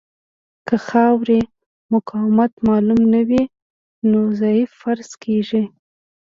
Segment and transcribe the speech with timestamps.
[0.67, 1.39] که د خاورې
[1.93, 3.43] مقاومت معلوم نه وي
[4.09, 5.63] نو ضعیفه فرض کیږي